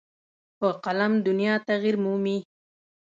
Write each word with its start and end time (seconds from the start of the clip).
په 0.59 0.67
قلم 0.83 1.13
دنیا 1.27 1.55
تغیر 1.67 1.95
مومي. 2.03 2.37